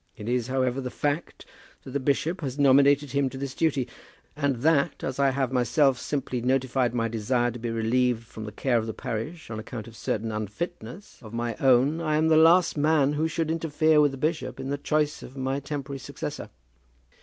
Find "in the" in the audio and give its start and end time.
14.59-14.79